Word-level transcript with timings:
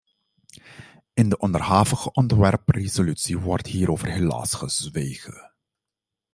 In 1.13 1.29
de 1.29 1.37
onderhavige 1.37 2.11
ontwerpresolutie 2.11 3.37
wordt 3.39 3.67
hierover 3.67 4.11
helaas 4.11 4.53
gezwegen. 4.53 5.51